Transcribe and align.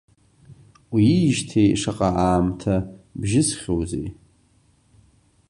Уиижьҭеи 0.93 1.69
шаҟа 1.81 2.09
аамҭа 2.25 2.75
бжьысхьоузеи… 3.19 4.07